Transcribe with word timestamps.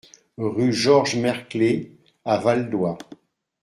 Rue 0.39 0.73
Georges 0.73 1.13
Mercklé 1.15 1.95
à 2.25 2.39
Valdoie 2.39 2.97